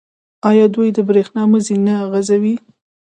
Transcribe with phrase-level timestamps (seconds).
[0.49, 2.55] آیا دوی د بریښنا مزي نه غځوي؟